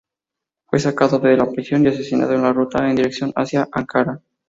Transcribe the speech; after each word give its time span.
Fue 0.65 0.79
sacado 0.79 1.19
de 1.19 1.37
la 1.37 1.45
prisión, 1.47 1.83
y 1.85 1.89
asesinado 1.89 2.33
en 2.33 2.41
la 2.41 2.51
ruta 2.53 2.89
en 2.89 2.95
dirección 2.95 3.31
hacia 3.35 3.69
Ankara. 3.71 4.19